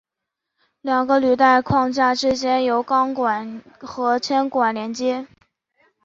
[0.81, 5.27] 两个履带框架之间由钢管和铅管连接。